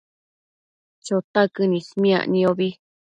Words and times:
Chotaquën 1.05 1.71
ismiac 1.79 2.23
niombi 2.31 2.69